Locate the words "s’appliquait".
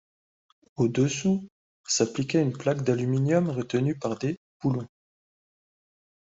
1.87-2.41